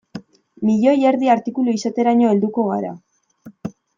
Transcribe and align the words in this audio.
Milioi 0.69 1.03
erdi 1.09 1.29
artikulu 1.33 1.75
izateraino 1.79 2.31
helduko 2.33 2.65
gara. 2.73 2.93